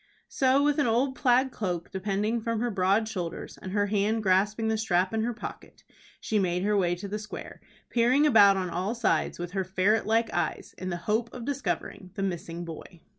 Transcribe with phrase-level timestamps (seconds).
[0.29, 4.67] So with an old plaid cloak depending from her broad shoulders, and her hand grasping
[4.67, 5.83] the strap in her pocket,
[6.19, 10.07] she made her way to the square, peering about on all sides with her ferret
[10.07, 13.01] like eyes in the hope of discovering the missing boy.